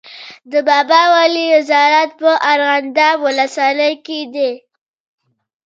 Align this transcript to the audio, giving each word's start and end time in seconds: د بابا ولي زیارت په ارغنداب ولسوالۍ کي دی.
د 0.51 0.53
بابا 0.69 1.01
ولي 1.15 1.47
زیارت 1.69 2.09
په 2.21 2.29
ارغنداب 2.51 3.17
ولسوالۍ 3.25 3.93
کي 4.05 4.19
دی. 4.33 4.51